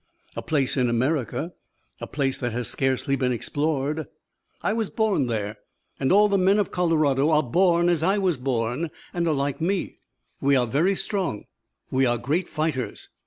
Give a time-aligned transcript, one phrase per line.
[0.35, 1.53] "A place in America.
[1.99, 4.07] A place that has scarcely been explored.
[4.63, 5.59] I was born there.
[5.99, 9.61] And all the men of Colorado are born as I was born and are like
[9.61, 9.97] me.
[10.41, 11.45] We are very strong.
[11.91, 13.09] We are great fighters.